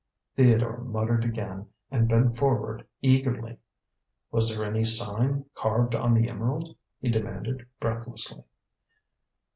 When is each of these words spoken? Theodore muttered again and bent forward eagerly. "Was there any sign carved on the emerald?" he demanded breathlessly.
Theodore 0.35 0.79
muttered 0.79 1.23
again 1.23 1.67
and 1.91 2.09
bent 2.09 2.35
forward 2.35 2.87
eagerly. 3.03 3.59
"Was 4.31 4.49
there 4.57 4.65
any 4.67 4.83
sign 4.83 5.45
carved 5.53 5.93
on 5.93 6.15
the 6.15 6.27
emerald?" 6.27 6.75
he 6.99 7.11
demanded 7.11 7.67
breathlessly. 7.79 8.41